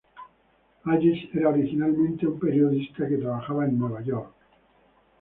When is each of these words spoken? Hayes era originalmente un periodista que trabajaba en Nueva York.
Hayes 0.85 1.29
era 1.35 1.49
originalmente 1.49 2.25
un 2.25 2.39
periodista 2.39 3.07
que 3.07 3.17
trabajaba 3.17 3.65
en 3.65 3.77
Nueva 3.77 4.01
York. 4.01 4.33